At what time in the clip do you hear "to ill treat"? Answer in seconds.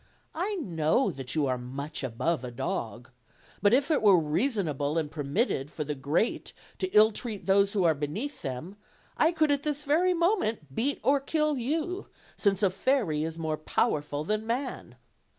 6.79-7.45